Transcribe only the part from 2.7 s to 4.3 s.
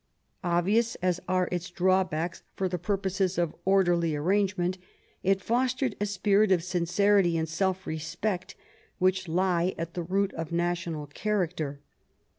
purposes of orderly